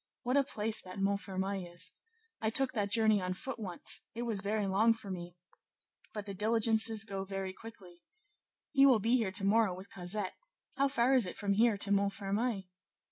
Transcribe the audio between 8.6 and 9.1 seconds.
he will